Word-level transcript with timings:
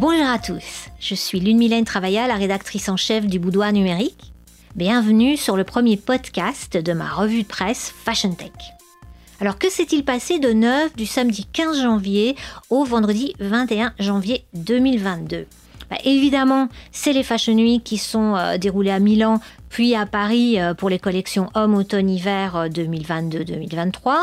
Bonjour 0.00 0.30
à 0.30 0.38
tous, 0.38 0.88
je 0.98 1.14
suis 1.14 1.40
Lune 1.40 1.58
Mylène 1.58 1.84
Travailla, 1.84 2.26
la 2.26 2.36
rédactrice 2.36 2.88
en 2.88 2.96
chef 2.96 3.26
du 3.26 3.38
Boudoir 3.38 3.70
numérique. 3.70 4.32
Bienvenue 4.74 5.36
sur 5.36 5.58
le 5.58 5.64
premier 5.64 5.98
podcast 5.98 6.74
de 6.74 6.92
ma 6.94 7.06
revue 7.06 7.42
de 7.42 7.46
presse 7.46 7.92
Fashion 8.02 8.32
Tech. 8.32 8.50
Alors 9.42 9.58
que 9.58 9.68
s'est-il 9.68 10.02
passé 10.02 10.38
de 10.38 10.54
neuf 10.54 10.96
du 10.96 11.04
samedi 11.04 11.44
15 11.52 11.82
janvier 11.82 12.34
au 12.70 12.84
vendredi 12.84 13.34
21 13.40 13.92
janvier 13.98 14.46
2022 14.54 15.46
bah, 15.90 15.96
Évidemment, 16.04 16.70
c'est 16.92 17.12
les 17.12 17.22
Fashion 17.22 17.56
Week 17.56 17.84
qui 17.84 17.98
sont 17.98 18.36
euh, 18.36 18.56
déroulées 18.56 18.92
à 18.92 19.00
Milan, 19.00 19.38
puis 19.68 19.94
à 19.94 20.06
Paris 20.06 20.58
euh, 20.58 20.72
pour 20.72 20.88
les 20.88 20.98
collections 20.98 21.50
Homme-Automne-Hiver 21.54 22.70
2022-2023. 22.70 24.08
Euh, 24.08 24.16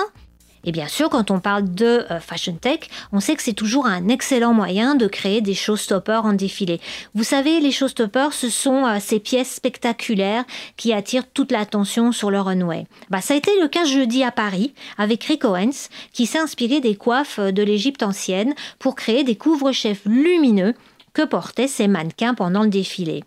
et 0.67 0.73
bien 0.73 0.89
sûr, 0.89 1.09
quand 1.09 1.31
on 1.31 1.39
parle 1.39 1.73
de 1.73 2.05
euh, 2.11 2.19
fashion 2.19 2.57
tech, 2.59 2.81
on 3.13 3.21
sait 3.21 3.37
que 3.37 3.41
c'est 3.41 3.53
toujours 3.53 3.85
un 3.85 4.09
excellent 4.09 4.53
moyen 4.53 4.95
de 4.95 5.07
créer 5.07 5.39
des 5.39 5.53
showstoppers 5.53 6.25
en 6.25 6.33
défilé. 6.33 6.81
Vous 7.15 7.23
savez, 7.23 7.61
les 7.61 7.71
showstoppers, 7.71 8.33
ce 8.33 8.49
sont 8.49 8.85
euh, 8.85 8.97
ces 8.99 9.21
pièces 9.21 9.55
spectaculaires 9.55 10.43
qui 10.75 10.91
attirent 10.91 11.25
toute 11.25 11.53
l'attention 11.53 12.11
sur 12.11 12.31
le 12.31 12.41
runway. 12.41 12.85
Bah, 13.09 13.21
ça 13.21 13.33
a 13.33 13.37
été 13.37 13.49
le 13.61 13.69
cas 13.69 13.85
jeudi 13.85 14.25
à 14.25 14.31
Paris 14.31 14.73
avec 14.97 15.23
Rick 15.23 15.45
Owens, 15.45 15.87
qui 16.11 16.25
s'est 16.25 16.37
inspiré 16.37 16.81
des 16.81 16.95
coiffes 16.95 17.39
de 17.39 17.63
l'Égypte 17.63 18.03
ancienne 18.03 18.53
pour 18.77 18.95
créer 18.95 19.23
des 19.23 19.37
couvre-chefs 19.37 20.03
lumineux 20.03 20.73
que 21.17 21.25
portaient 21.25 21.67
ces 21.67 21.87
mannequins 21.87 22.35
pendant 22.35 22.61
le 22.61 22.69
défilé. 22.69 23.23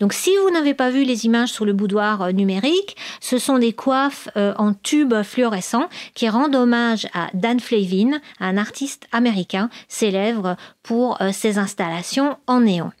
Donc 0.00 0.14
si 0.14 0.30
vous 0.42 0.50
n'avez 0.50 0.72
pas 0.72 0.88
vu 0.88 1.04
les 1.04 1.26
images 1.26 1.50
sur 1.50 1.66
le 1.66 1.74
boudoir 1.74 2.22
euh, 2.22 2.32
numérique, 2.32 2.96
ce 3.20 3.36
sont 3.36 3.58
des 3.58 3.74
coiffes 3.74 4.30
euh, 4.38 4.54
en 4.56 4.72
tubes 4.72 5.22
fluorescents 5.22 5.90
qui 6.14 6.26
rendent 6.30 6.56
hommage 6.56 7.06
à 7.12 7.28
Dan 7.34 7.60
Flavin, 7.60 8.18
un 8.40 8.56
artiste 8.56 9.08
américain 9.12 9.68
célèbre 9.88 10.56
pour 10.82 11.20
euh, 11.20 11.32
ses 11.32 11.58
installations 11.58 12.38
en 12.46 12.60
néon. 12.60 12.92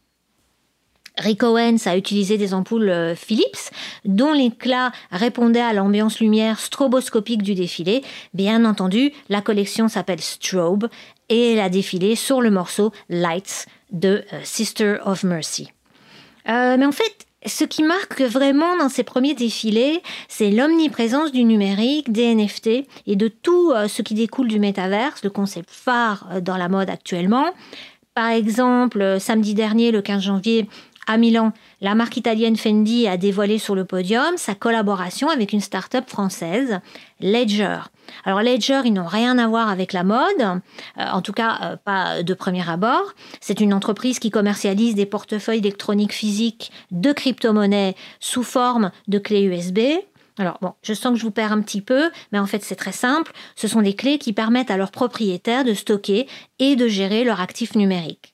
Rick 1.16 1.42
Owens 1.42 1.86
a 1.86 1.96
utilisé 1.96 2.36
des 2.38 2.54
ampoules 2.54 3.14
Philips 3.16 3.70
dont 4.04 4.32
l'éclat 4.32 4.92
répondait 5.10 5.60
à 5.60 5.72
l'ambiance 5.72 6.20
lumière 6.20 6.58
stroboscopique 6.58 7.42
du 7.42 7.54
défilé. 7.54 8.02
Bien 8.32 8.64
entendu, 8.64 9.12
la 9.28 9.40
collection 9.40 9.88
s'appelle 9.88 10.20
Strobe 10.20 10.88
et 11.28 11.52
elle 11.52 11.60
a 11.60 11.68
défilé 11.68 12.16
sur 12.16 12.40
le 12.40 12.50
morceau 12.50 12.92
Lights 13.08 13.66
de 13.92 14.24
euh, 14.32 14.40
Sister 14.42 14.96
of 15.04 15.24
Mercy. 15.24 15.70
Euh, 16.48 16.76
mais 16.78 16.86
en 16.86 16.92
fait, 16.92 17.26
ce 17.46 17.64
qui 17.64 17.82
marque 17.82 18.20
vraiment 18.20 18.76
dans 18.76 18.88
ces 18.88 19.02
premiers 19.02 19.34
défilés, 19.34 20.02
c'est 20.28 20.50
l'omniprésence 20.50 21.32
du 21.32 21.44
numérique, 21.44 22.12
des 22.12 22.34
NFT 22.34 22.86
et 23.06 23.16
de 23.16 23.28
tout 23.28 23.72
euh, 23.72 23.88
ce 23.88 24.02
qui 24.02 24.14
découle 24.14 24.48
du 24.48 24.58
métaverse, 24.58 25.22
le 25.22 25.30
concept 25.30 25.70
phare 25.70 26.40
dans 26.42 26.56
la 26.56 26.68
mode 26.68 26.90
actuellement. 26.90 27.46
Par 28.14 28.28
exemple, 28.28 29.16
samedi 29.18 29.54
dernier, 29.54 29.90
le 29.90 30.00
15 30.00 30.22
janvier, 30.22 30.68
à 31.06 31.16
Milan, 31.16 31.52
la 31.80 31.94
marque 31.94 32.16
italienne 32.16 32.56
Fendi 32.56 33.06
a 33.06 33.16
dévoilé 33.16 33.58
sur 33.58 33.74
le 33.74 33.84
podium 33.84 34.36
sa 34.36 34.54
collaboration 34.54 35.28
avec 35.28 35.52
une 35.52 35.60
start-up 35.60 36.08
française, 36.08 36.80
Ledger. 37.20 37.78
Alors 38.24 38.42
Ledger, 38.42 38.82
ils 38.84 38.92
n'ont 38.92 39.06
rien 39.06 39.38
à 39.38 39.46
voir 39.46 39.68
avec 39.68 39.92
la 39.92 40.04
mode, 40.04 40.40
euh, 40.40 40.50
en 40.96 41.22
tout 41.22 41.32
cas 41.32 41.58
euh, 41.62 41.76
pas 41.76 42.22
de 42.22 42.34
premier 42.34 42.68
abord. 42.68 43.14
C'est 43.40 43.60
une 43.60 43.74
entreprise 43.74 44.18
qui 44.18 44.30
commercialise 44.30 44.94
des 44.94 45.06
portefeuilles 45.06 45.58
électroniques 45.58 46.12
physiques 46.12 46.72
de 46.90 47.12
crypto-monnaies 47.12 47.94
sous 48.20 48.42
forme 48.42 48.90
de 49.08 49.18
clés 49.18 49.42
USB. 49.42 49.80
Alors 50.38 50.58
bon, 50.60 50.72
je 50.82 50.94
sens 50.94 51.12
que 51.12 51.18
je 51.18 51.24
vous 51.24 51.30
perds 51.30 51.52
un 51.52 51.62
petit 51.62 51.80
peu, 51.80 52.10
mais 52.32 52.38
en 52.38 52.46
fait 52.46 52.62
c'est 52.64 52.74
très 52.74 52.92
simple. 52.92 53.32
Ce 53.56 53.68
sont 53.68 53.82
des 53.82 53.94
clés 53.94 54.18
qui 54.18 54.32
permettent 54.32 54.70
à 54.70 54.76
leurs 54.76 54.90
propriétaires 54.90 55.64
de 55.64 55.74
stocker 55.74 56.26
et 56.58 56.76
de 56.76 56.88
gérer 56.88 57.24
leurs 57.24 57.40
actifs 57.40 57.76
numériques. 57.76 58.33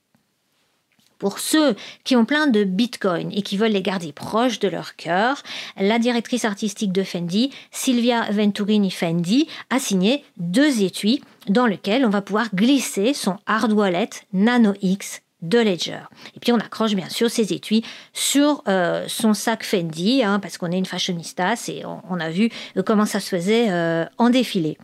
Pour 1.20 1.38
ceux 1.38 1.76
qui 2.02 2.16
ont 2.16 2.24
plein 2.24 2.46
de 2.46 2.64
bitcoins 2.64 3.30
et 3.32 3.42
qui 3.42 3.58
veulent 3.58 3.72
les 3.72 3.82
garder 3.82 4.10
proches 4.10 4.58
de 4.58 4.68
leur 4.68 4.96
cœur, 4.96 5.42
la 5.76 5.98
directrice 5.98 6.46
artistique 6.46 6.92
de 6.92 7.02
Fendi, 7.02 7.50
Silvia 7.70 8.30
Venturini 8.30 8.90
Fendi, 8.90 9.46
a 9.68 9.78
signé 9.78 10.24
deux 10.38 10.82
étuis 10.82 11.22
dans 11.46 11.66
lesquels 11.66 12.06
on 12.06 12.10
va 12.10 12.22
pouvoir 12.22 12.48
glisser 12.54 13.12
son 13.12 13.36
hard 13.46 13.72
wallet 13.72 14.08
Nano 14.32 14.72
X 14.80 15.20
de 15.42 15.58
Ledger. 15.58 16.00
Et 16.34 16.40
puis 16.40 16.52
on 16.52 16.58
accroche 16.58 16.94
bien 16.94 17.10
sûr 17.10 17.30
ces 17.30 17.52
étuis 17.52 17.84
sur 18.14 18.62
euh, 18.66 19.04
son 19.06 19.34
sac 19.34 19.62
Fendi, 19.62 20.22
hein, 20.22 20.40
parce 20.40 20.56
qu'on 20.56 20.70
est 20.70 20.78
une 20.78 20.86
fashionista, 20.86 21.52
et 21.68 21.84
on, 21.84 22.18
a 22.18 22.30
vu 22.30 22.48
comment 22.86 23.06
ça 23.06 23.20
se 23.20 23.28
faisait 23.28 23.70
euh, 23.70 24.06
en 24.16 24.30
défilé. 24.30 24.78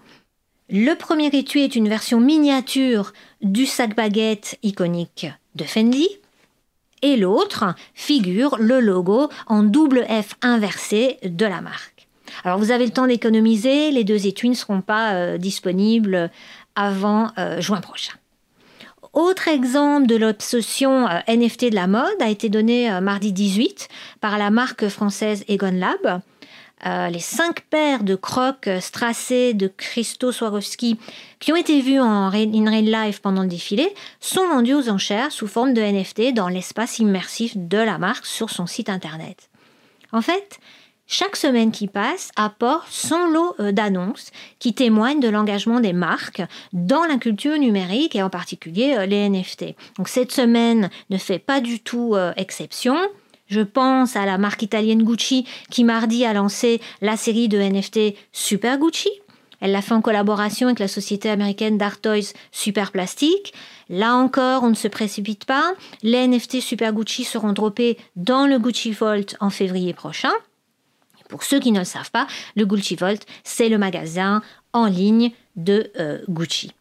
Le 0.68 0.94
premier 0.94 1.28
étui 1.28 1.62
est 1.62 1.76
une 1.76 1.88
version 1.88 2.20
miniature 2.20 3.14
du 3.40 3.64
sac 3.64 3.96
baguette 3.96 4.58
iconique 4.62 5.28
de 5.54 5.64
Fendi 5.64 6.08
et 7.06 7.16
l'autre 7.16 7.76
figure 7.94 8.56
le 8.58 8.80
logo 8.80 9.28
en 9.46 9.62
double 9.62 10.04
F 10.08 10.34
inversé 10.42 11.18
de 11.22 11.46
la 11.46 11.60
marque. 11.60 12.08
Alors 12.42 12.58
vous 12.58 12.72
avez 12.72 12.84
le 12.84 12.90
temps 12.90 13.06
d'économiser, 13.06 13.92
les 13.92 14.02
deux 14.02 14.26
étuis 14.26 14.48
ne 14.48 14.54
seront 14.54 14.80
pas 14.80 15.12
euh, 15.14 15.38
disponibles 15.38 16.30
avant 16.74 17.30
euh, 17.38 17.60
juin 17.60 17.80
prochain. 17.80 18.14
Autre 19.12 19.46
exemple 19.46 20.08
de 20.08 20.16
l'obsession 20.16 21.06
euh, 21.06 21.20
NFT 21.28 21.70
de 21.70 21.76
la 21.76 21.86
mode 21.86 22.20
a 22.20 22.28
été 22.28 22.48
donné 22.48 23.00
mardi 23.00 23.32
18 23.32 23.88
par 24.20 24.36
la 24.36 24.50
marque 24.50 24.88
française 24.88 25.44
Egon 25.46 25.78
Lab. 25.78 26.20
Euh, 26.84 27.08
les 27.08 27.20
cinq 27.20 27.62
paires 27.70 28.04
de 28.04 28.14
crocs 28.14 28.68
strassés 28.80 29.54
de 29.54 29.66
Christo 29.66 30.30
Swarovski 30.30 30.98
qui 31.40 31.50
ont 31.50 31.56
été 31.56 31.80
vus 31.80 31.98
en 31.98 32.26
in 32.26 32.70
real 32.70 32.84
life 32.84 33.22
pendant 33.22 33.42
le 33.42 33.48
défilé 33.48 33.94
sont 34.20 34.46
vendus 34.46 34.74
aux 34.74 34.90
enchères 34.90 35.32
sous 35.32 35.46
forme 35.46 35.72
de 35.72 35.80
NFT 35.80 36.34
dans 36.34 36.48
l'espace 36.48 36.98
immersif 36.98 37.56
de 37.56 37.78
la 37.78 37.96
marque 37.96 38.26
sur 38.26 38.50
son 38.50 38.66
site 38.66 38.90
internet. 38.90 39.48
En 40.12 40.20
fait, 40.20 40.58
chaque 41.06 41.36
semaine 41.36 41.72
qui 41.72 41.88
passe 41.88 42.30
apporte 42.36 42.88
son 42.90 43.26
lot 43.26 43.54
euh, 43.58 43.72
d'annonces 43.72 44.30
qui 44.58 44.74
témoignent 44.74 45.20
de 45.20 45.28
l'engagement 45.28 45.80
des 45.80 45.94
marques 45.94 46.42
dans 46.74 47.04
la 47.06 47.16
culture 47.16 47.56
numérique 47.58 48.14
et 48.14 48.22
en 48.22 48.28
particulier 48.28 48.96
euh, 48.98 49.06
les 49.06 49.30
NFT. 49.30 49.76
Donc 49.96 50.08
cette 50.08 50.30
semaine 50.30 50.90
ne 51.08 51.16
fait 51.16 51.38
pas 51.38 51.62
du 51.62 51.80
tout 51.80 52.14
exception. 52.36 52.98
Je 53.48 53.60
pense 53.60 54.16
à 54.16 54.26
la 54.26 54.38
marque 54.38 54.62
italienne 54.62 55.02
Gucci 55.02 55.46
qui 55.70 55.84
mardi 55.84 56.24
a 56.24 56.32
lancé 56.32 56.80
la 57.00 57.16
série 57.16 57.48
de 57.48 57.58
NFT 57.58 58.16
Super 58.32 58.78
Gucci. 58.78 59.10
Elle 59.60 59.72
l'a 59.72 59.82
fait 59.82 59.94
en 59.94 60.02
collaboration 60.02 60.68
avec 60.68 60.80
la 60.80 60.88
société 60.88 61.30
américaine 61.30 61.78
d'art 61.78 62.00
toys 62.00 62.32
Super 62.52 62.92
Plastic. 62.92 63.54
Là 63.88 64.14
encore, 64.14 64.64
on 64.64 64.70
ne 64.70 64.74
se 64.74 64.88
précipite 64.88 65.44
pas. 65.44 65.72
Les 66.02 66.26
NFT 66.26 66.60
Super 66.60 66.92
Gucci 66.92 67.24
seront 67.24 67.52
droppés 67.52 67.98
dans 68.16 68.46
le 68.46 68.58
Gucci 68.58 68.92
Vault 68.92 69.34
en 69.40 69.50
février 69.50 69.94
prochain. 69.94 70.32
Pour 71.28 71.42
ceux 71.42 71.58
qui 71.58 71.72
ne 71.72 71.80
le 71.80 71.84
savent 71.84 72.10
pas, 72.10 72.26
le 72.54 72.66
Gucci 72.66 72.96
Vault, 72.96 73.24
c'est 73.44 73.68
le 73.68 73.78
magasin 73.78 74.42
en 74.72 74.86
ligne 74.86 75.32
de 75.56 75.90
euh, 75.98 76.18
Gucci. 76.28 76.72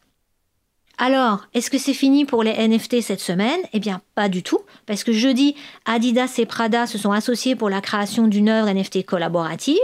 Alors, 0.98 1.46
est-ce 1.54 1.70
que 1.70 1.78
c'est 1.78 1.94
fini 1.94 2.26
pour 2.26 2.44
les 2.44 2.54
NFT 2.54 3.02
cette 3.02 3.20
semaine? 3.20 3.60
Eh 3.74 3.80
bien, 3.80 4.02
pas 4.16 4.30
du 4.30 4.44
tout, 4.44 4.60
parce 4.86 5.04
que 5.04 5.12
jeudi, 5.12 5.56
Adidas 5.86 6.36
et 6.38 6.46
Prada 6.46 6.88
se 6.88 6.98
sont 6.98 7.12
associés 7.12 7.56
pour 7.56 7.70
la 7.70 7.82
création 7.82 8.28
d'une 8.28 8.50
œuvre 8.50 8.70
NFT 8.72 9.06
collaborative. 9.06 9.76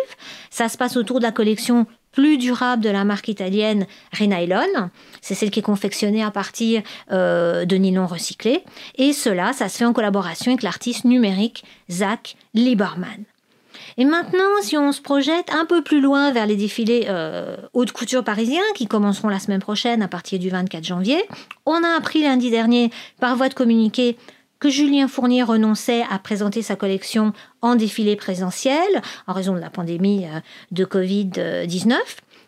Ça 0.50 0.70
se 0.70 0.78
passe 0.78 0.96
autour 0.96 1.20
de 1.20 1.24
la 1.24 1.32
collection 1.32 1.86
plus 2.12 2.38
durable 2.38 2.84
de 2.84 2.90
la 2.90 3.04
marque 3.04 3.30
italienne 3.30 3.86
Renylon. 4.18 4.90
C'est 5.22 5.36
celle 5.36 5.52
qui 5.52 5.60
est 5.60 5.64
confectionnée 5.64 6.24
à 6.24 6.32
partir 6.32 6.82
euh, 7.12 7.66
de 7.66 7.76
nylon 7.78 8.06
recyclé. 8.06 8.64
Et 8.96 9.14
cela, 9.14 9.54
ça 9.54 9.70
se 9.70 9.78
fait 9.78 9.86
en 9.86 9.94
collaboration 9.94 10.52
avec 10.52 10.64
l'artiste 10.64 11.06
numérique 11.06 11.64
Zach 11.90 12.36
Lieberman. 12.54 13.26
Et 13.98 14.06
maintenant, 14.06 14.62
si 14.62 14.78
on 14.78 14.92
se 14.92 15.02
projette 15.02 15.52
un 15.54 15.66
peu 15.66 15.84
plus 15.84 16.02
loin 16.02 16.32
vers 16.32 16.46
les 16.46 16.56
défilés 16.56 17.06
euh, 17.08 17.58
haute 17.74 17.92
couture 17.92 18.24
parisiens 18.24 18.62
qui 18.76 18.88
commenceront 18.88 19.30
la 19.30 19.40
semaine 19.40 19.62
prochaine 19.62 20.02
à 20.02 20.08
partir 20.08 20.40
du 20.40 20.50
24 20.50 20.84
janvier, 20.84 21.22
on 21.66 21.84
a 21.84 21.98
appris 21.98 22.24
lundi 22.24 22.50
dernier 22.50 22.92
par 23.20 23.36
voie 23.36 23.50
de 23.50 23.54
communiqué 23.54 24.18
que 24.60 24.70
Julien 24.70 25.08
Fournier 25.08 25.44
renonçait 25.44 26.04
à 26.10 26.20
présenter 26.20 26.62
sa 26.62 26.76
collection 26.76 27.34
en 27.62 27.76
défilé 27.76 28.16
présentiel 28.16 29.02
en 29.28 29.34
raison 29.34 29.56
de 29.56 29.60
la 29.60 29.72
pandémie 29.72 30.26
euh, 30.26 30.40
de 30.72 30.86
Covid-19. 30.86 31.96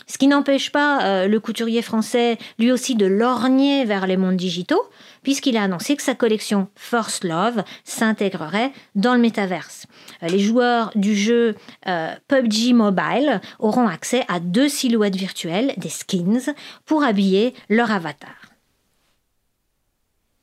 Ce 0.07 0.17
qui 0.17 0.27
n'empêche 0.27 0.71
pas 0.71 1.03
euh, 1.03 1.27
le 1.27 1.39
couturier 1.39 1.81
français 1.81 2.38
lui 2.59 2.71
aussi 2.71 2.95
de 2.95 3.05
lorgner 3.05 3.85
vers 3.85 4.07
les 4.07 4.17
mondes 4.17 4.38
digitaux, 4.38 4.81
puisqu'il 5.23 5.57
a 5.57 5.63
annoncé 5.63 5.95
que 5.95 6.03
sa 6.03 6.15
collection 6.15 6.67
First 6.75 7.23
Love 7.23 7.63
s'intégrerait 7.83 8.71
dans 8.95 9.13
le 9.13 9.21
métaverse. 9.21 9.85
Euh, 10.21 10.27
les 10.27 10.39
joueurs 10.39 10.91
du 10.95 11.15
jeu 11.15 11.55
euh, 11.88 12.13
PUBG 12.27 12.73
Mobile 12.73 13.41
auront 13.59 13.88
accès 13.88 14.25
à 14.27 14.39
deux 14.39 14.69
silhouettes 14.69 15.15
virtuelles, 15.15 15.73
des 15.77 15.89
skins, 15.89 16.53
pour 16.85 17.03
habiller 17.03 17.53
leur 17.69 17.91
avatar. 17.91 18.52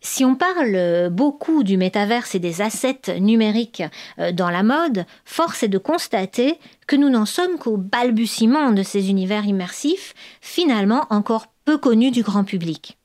Si 0.03 0.25
on 0.25 0.35
parle 0.35 1.11
beaucoup 1.11 1.63
du 1.63 1.77
métaverse 1.77 2.35
et 2.35 2.39
des 2.39 2.63
assets 2.63 3.21
numériques 3.21 3.83
euh, 4.19 4.33
dans 4.33 4.49
la 4.49 4.63
mode, 4.63 5.05
force 5.25 5.63
est 5.63 5.69
de 5.69 5.79
constater 5.79 6.59
que 6.87 6.97
nous 6.97 7.11
n'en 7.11 7.27
sommes 7.27 7.59
qu'au 7.59 7.77
balbutiement 7.77 8.73
de 8.73 8.83
ces 8.83 9.11
univers 9.11 9.45
immersifs, 9.45 10.15
finalement 10.41 11.07
encore 11.11 11.49
peu 11.67 11.77
connus 11.77 12.11
du 12.11 12.23
grand 12.23 12.45
public. 12.45 13.00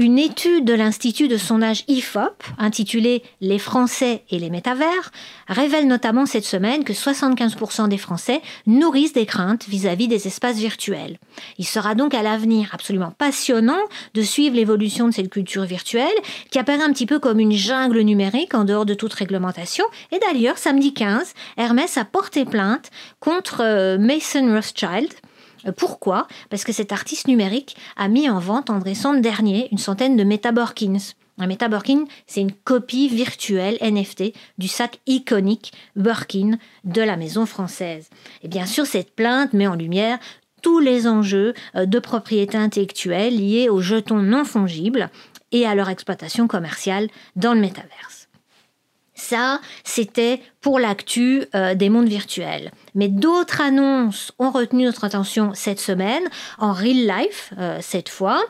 Une 0.00 0.16
étude 0.16 0.64
de 0.64 0.74
l'Institut 0.74 1.26
de 1.26 1.36
sondage 1.36 1.82
IFOP, 1.88 2.44
intitulée 2.56 3.24
Les 3.40 3.58
Français 3.58 4.22
et 4.30 4.38
les 4.38 4.48
métavers, 4.48 5.10
révèle 5.48 5.88
notamment 5.88 6.24
cette 6.24 6.44
semaine 6.44 6.84
que 6.84 6.92
75% 6.92 7.88
des 7.88 7.98
Français 7.98 8.40
nourrissent 8.68 9.12
des 9.12 9.26
craintes 9.26 9.66
vis-à-vis 9.68 10.06
des 10.06 10.28
espaces 10.28 10.58
virtuels. 10.58 11.18
Il 11.58 11.66
sera 11.66 11.96
donc 11.96 12.14
à 12.14 12.22
l'avenir 12.22 12.70
absolument 12.72 13.10
passionnant 13.10 13.80
de 14.14 14.22
suivre 14.22 14.54
l'évolution 14.54 15.08
de 15.08 15.12
cette 15.12 15.30
culture 15.30 15.64
virtuelle 15.64 16.06
qui 16.52 16.60
apparaît 16.60 16.84
un 16.84 16.92
petit 16.92 17.06
peu 17.06 17.18
comme 17.18 17.40
une 17.40 17.50
jungle 17.50 18.02
numérique 18.02 18.54
en 18.54 18.62
dehors 18.62 18.86
de 18.86 18.94
toute 18.94 19.14
réglementation. 19.14 19.84
Et 20.12 20.20
d'ailleurs, 20.20 20.58
samedi 20.58 20.94
15, 20.94 21.34
Hermès 21.56 21.96
a 21.96 22.04
porté 22.04 22.44
plainte 22.44 22.92
contre 23.18 23.62
euh, 23.64 23.98
Mason 23.98 24.54
Rothschild, 24.54 25.12
pourquoi? 25.76 26.26
Parce 26.50 26.64
que 26.64 26.72
cet 26.72 26.92
artiste 26.92 27.28
numérique 27.28 27.76
a 27.96 28.08
mis 28.08 28.28
en 28.28 28.38
vente 28.38 28.70
en 28.70 28.78
décembre 28.78 29.20
dernier 29.20 29.68
une 29.72 29.78
centaine 29.78 30.16
de 30.16 30.24
Metaborkins. 30.24 30.98
Un 31.40 31.46
Metaborkin, 31.46 32.04
c'est 32.26 32.40
une 32.40 32.52
copie 32.52 33.08
virtuelle 33.08 33.78
NFT 33.80 34.32
du 34.58 34.66
sac 34.66 34.98
iconique 35.06 35.72
Birkin 35.94 36.58
de 36.82 37.00
la 37.00 37.16
maison 37.16 37.46
française. 37.46 38.10
Et 38.42 38.48
bien 38.48 38.66
sûr, 38.66 38.86
cette 38.86 39.14
plainte 39.14 39.52
met 39.52 39.68
en 39.68 39.76
lumière 39.76 40.18
tous 40.62 40.80
les 40.80 41.06
enjeux 41.06 41.54
euh, 41.76 41.86
de 41.86 42.00
propriété 42.00 42.58
intellectuelle 42.58 43.36
liés 43.36 43.68
aux 43.68 43.80
jetons 43.80 44.20
non 44.20 44.44
fongibles 44.44 45.10
et 45.52 45.64
à 45.64 45.76
leur 45.76 45.88
exploitation 45.88 46.48
commerciale 46.48 47.08
dans 47.36 47.54
le 47.54 47.60
métaverse. 47.60 48.17
Ça, 49.18 49.60
c'était 49.82 50.40
pour 50.60 50.78
l'actu 50.78 51.44
euh, 51.56 51.74
des 51.74 51.90
mondes 51.90 52.08
virtuels. 52.08 52.70
Mais 52.94 53.08
d'autres 53.08 53.60
annonces 53.60 54.32
ont 54.38 54.50
retenu 54.50 54.84
notre 54.84 55.02
attention 55.02 55.50
cette 55.54 55.80
semaine, 55.80 56.22
en 56.58 56.72
real 56.72 57.04
life 57.04 57.52
euh, 57.58 57.78
cette 57.82 58.08
fois. 58.08 58.40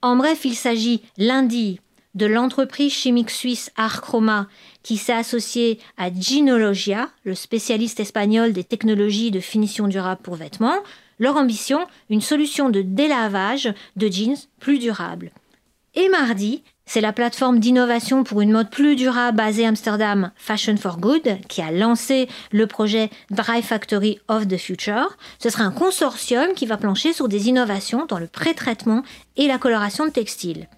En 0.00 0.16
bref, 0.16 0.46
il 0.46 0.54
s'agit 0.54 1.02
lundi 1.18 1.78
de 2.14 2.24
l'entreprise 2.24 2.92
chimique 2.92 3.30
suisse 3.30 3.70
Archroma 3.76 4.48
qui 4.82 4.96
s'est 4.96 5.12
associée 5.12 5.78
à 5.98 6.10
Ginologia, 6.10 7.10
le 7.24 7.34
spécialiste 7.34 8.00
espagnol 8.00 8.54
des 8.54 8.64
technologies 8.64 9.30
de 9.30 9.40
finition 9.40 9.88
durable 9.88 10.22
pour 10.22 10.36
vêtements. 10.36 10.78
Leur 11.18 11.36
ambition, 11.36 11.86
une 12.08 12.22
solution 12.22 12.70
de 12.70 12.80
délavage 12.80 13.72
de 13.96 14.08
jeans 14.08 14.36
plus 14.58 14.78
durable. 14.78 15.32
Et 15.94 16.08
mardi, 16.08 16.62
c'est 16.86 17.00
la 17.00 17.12
plateforme 17.12 17.60
d'innovation 17.60 18.24
pour 18.24 18.40
une 18.40 18.52
mode 18.52 18.70
plus 18.70 18.94
durable 18.94 19.36
basée 19.36 19.64
à 19.64 19.68
Amsterdam, 19.68 20.30
Fashion 20.36 20.76
for 20.76 20.98
Good, 20.98 21.38
qui 21.48 21.62
a 21.62 21.70
lancé 21.70 22.28
le 22.52 22.66
projet 22.66 23.10
Dry 23.30 23.62
Factory 23.62 24.18
of 24.28 24.46
the 24.46 24.58
Future. 24.58 25.16
Ce 25.38 25.48
sera 25.48 25.64
un 25.64 25.70
consortium 25.70 26.52
qui 26.54 26.66
va 26.66 26.76
plancher 26.76 27.12
sur 27.12 27.28
des 27.28 27.48
innovations 27.48 28.06
dans 28.06 28.18
le 28.18 28.26
pré-traitement 28.26 29.02
et 29.36 29.48
la 29.48 29.58
coloration 29.58 30.04
de 30.04 30.10
textiles. 30.10 30.68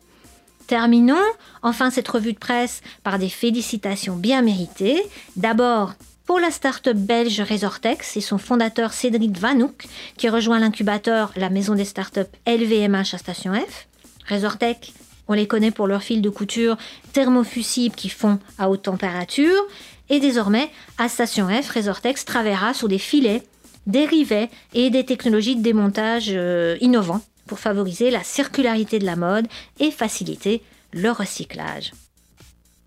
Terminons 0.67 1.17
enfin 1.63 1.91
cette 1.91 2.09
revue 2.09 2.33
de 2.33 2.39
presse 2.39 2.83
par 3.03 3.19
des 3.19 3.29
félicitations 3.29 4.17
bien 4.17 4.43
méritées. 4.43 5.03
D'abord, 5.37 5.95
pour 6.25 6.41
la 6.41 6.51
start-up 6.51 6.97
belge 6.97 7.41
Resortex 7.41 8.17
et 8.17 8.21
son 8.21 8.39
fondateur 8.39 8.93
Cédric 8.93 9.39
Vanouk, 9.39 9.87
qui 10.17 10.29
rejoint 10.29 10.59
l'incubateur 10.59 11.33
la 11.37 11.51
maison 11.51 11.75
des 11.75 11.85
start-up 11.85 12.29
LVMH 12.47 13.15
à 13.15 13.19
Station 13.19 13.55
F. 13.55 13.87
Resortec 14.29 14.93
on 15.29 15.35
les 15.35 15.47
connaît 15.47 15.71
pour 15.71 15.87
leurs 15.87 16.03
fils 16.03 16.21
de 16.21 16.31
couture 16.31 16.77
thermofusibles 17.13 17.95
qui 17.95 18.09
font 18.09 18.39
à 18.59 18.71
haute 18.71 18.83
température. 18.83 19.63
Et 20.09 20.21
désormais, 20.21 20.71
à 20.99 21.09
Station 21.09 21.49
F, 21.49 21.71
Resortex 21.71 22.25
travaillera 22.25 22.75
sur 22.75 22.89
des 22.89 22.99
filets, 22.99 23.43
des 23.87 24.05
rivets 24.05 24.51
et 24.75 24.91
des 24.91 25.05
technologies 25.05 25.57
de 25.57 25.63
démontage 25.63 26.31
euh, 26.31 26.77
innovants 26.81 27.23
pour 27.47 27.59
favoriser 27.59 28.11
la 28.11 28.23
circularité 28.23 28.99
de 28.99 29.07
la 29.07 29.17
mode 29.17 29.47
et 29.81 29.91
faciliter 29.91 30.63
le 30.93 31.11
recyclage. 31.11 31.93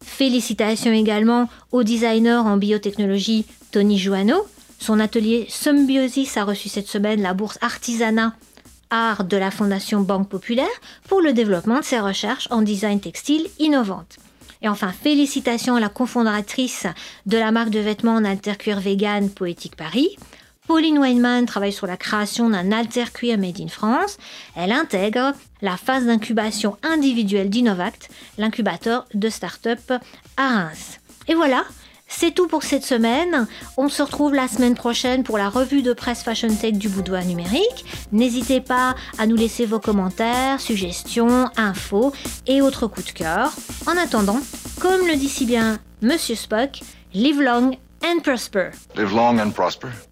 Félicitations 0.01 0.91
également 0.91 1.49
au 1.71 1.83
designer 1.83 2.45
en 2.45 2.57
biotechnologie 2.57 3.45
Tony 3.71 3.97
Joanneau. 3.97 4.47
Son 4.79 4.99
atelier 4.99 5.45
Symbiosis 5.49 6.37
a 6.37 6.45
reçu 6.45 6.69
cette 6.69 6.87
semaine 6.87 7.21
la 7.21 7.33
bourse 7.33 7.57
Artisanat 7.61 8.33
art 8.89 9.23
de 9.23 9.37
la 9.37 9.51
Fondation 9.51 10.01
Banque 10.01 10.29
Populaire 10.29 10.67
pour 11.07 11.21
le 11.21 11.33
développement 11.33 11.79
de 11.79 11.83
ses 11.83 11.99
recherches 11.99 12.47
en 12.51 12.61
design 12.61 12.99
textile 12.99 13.47
innovantes. 13.59 14.17
Et 14.61 14.67
enfin, 14.67 14.91
félicitations 14.91 15.75
à 15.75 15.79
la 15.79 15.89
cofondatrice 15.89 16.87
de 17.25 17.37
la 17.37 17.51
marque 17.51 17.69
de 17.69 17.79
vêtements 17.79 18.15
en 18.15 18.79
vegan 18.79 19.29
Poétique 19.29 19.75
Paris. 19.75 20.17
Pauline 20.67 20.99
Weinman 20.99 21.45
travaille 21.47 21.73
sur 21.73 21.87
la 21.87 21.97
création 21.97 22.49
d'un 22.49 22.71
alter 22.71 23.05
cuir 23.11 23.39
made 23.39 23.59
in 23.59 23.69
France. 23.69 24.17
Elle 24.55 24.71
intègre 24.71 25.33
la 25.61 25.77
phase 25.77 26.05
d'incubation 26.05 26.77
individuelle 26.83 27.49
d'Innovact, 27.49 28.09
l'incubateur 28.37 29.05
de 29.13 29.29
start-up 29.29 29.79
à 30.37 30.47
Reims. 30.47 30.99
Et 31.27 31.33
voilà, 31.33 31.63
c'est 32.09 32.31
tout 32.31 32.47
pour 32.47 32.63
cette 32.63 32.83
semaine. 32.83 33.47
On 33.77 33.87
se 33.87 34.03
retrouve 34.03 34.33
la 34.33 34.47
semaine 34.47 34.75
prochaine 34.75 35.23
pour 35.23 35.37
la 35.37 35.49
revue 35.49 35.81
de 35.81 35.93
presse 35.93 36.23
Fashion 36.23 36.53
Tech 36.53 36.73
du 36.73 36.89
Boudoir 36.89 37.23
numérique. 37.23 37.85
N'hésitez 38.11 38.59
pas 38.59 38.95
à 39.17 39.27
nous 39.27 39.35
laisser 39.35 39.65
vos 39.65 39.79
commentaires, 39.79 40.59
suggestions, 40.59 41.49
infos 41.55 42.11
et 42.47 42.61
autres 42.61 42.87
coups 42.87 43.07
de 43.07 43.11
cœur. 43.11 43.53
En 43.87 43.95
attendant, 43.95 44.39
comme 44.81 45.07
le 45.07 45.15
dit 45.15 45.29
si 45.29 45.45
bien 45.45 45.79
Monsieur 46.01 46.35
Spock, 46.35 46.81
live 47.13 47.41
long 47.41 47.71
and 48.03 48.19
prosper. 48.23 48.71
Live 48.95 49.13
long 49.13 49.39
and 49.39 49.51
prosper. 49.51 50.08